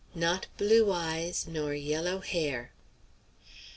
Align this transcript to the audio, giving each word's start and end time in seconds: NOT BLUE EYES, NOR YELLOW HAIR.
NOT 0.15 0.47
BLUE 0.57 0.91
EYES, 0.91 1.45
NOR 1.45 1.75
YELLOW 1.75 2.21
HAIR. 2.21 2.71